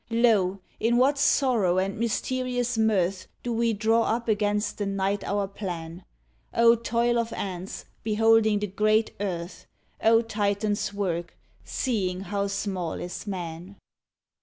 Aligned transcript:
Lo! 0.09 0.57
in 0.79 0.97
what 0.97 1.19
sorrow 1.19 1.77
and 1.77 1.95
mysterious 1.99 2.75
mirth 2.75 3.27
Do 3.43 3.53
we 3.53 3.71
draw 3.71 4.01
up 4.01 4.27
against 4.27 4.79
the 4.79 4.87
Night 4.87 5.23
our 5.23 5.47
plan! 5.47 6.05
O 6.55 6.73
toil 6.73 7.19
of 7.19 7.31
ants, 7.33 7.85
beholding 8.01 8.57
the 8.57 8.65
great 8.65 9.13
Earth! 9.19 9.67
O 10.03 10.23
Titans 10.23 10.91
work, 10.91 11.37
seeing 11.63 12.21
how 12.21 12.47
small 12.47 12.93
is 12.93 13.27
man 13.27 13.75